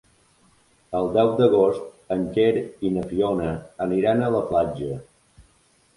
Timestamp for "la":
4.37-4.45